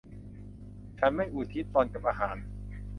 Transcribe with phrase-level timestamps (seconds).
[0.99, 2.37] ฉันไม่อุทิศตนกับอาหาร